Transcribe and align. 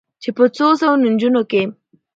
چې 0.21 0.29
په 0.37 0.43
څو 0.55 0.67
سوو 0.81 1.01
نجونو 1.03 1.41
کې 1.51 1.61